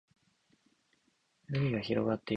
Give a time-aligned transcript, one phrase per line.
[1.49, 2.25] 海が広がっている